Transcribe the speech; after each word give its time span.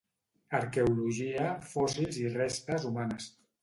Arqueologia, 0.59 1.53
fòssils 1.77 2.21
i 2.25 2.29
restes 2.41 2.93
humanes. 2.93 3.35